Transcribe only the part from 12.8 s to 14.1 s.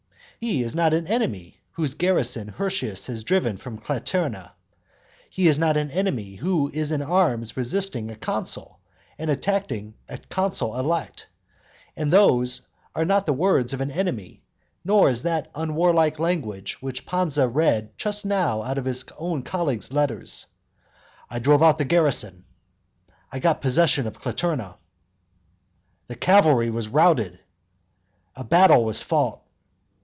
are not the words of an